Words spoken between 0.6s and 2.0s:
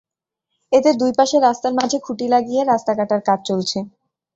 এতে দুই পাশের রাস্তার মাঝে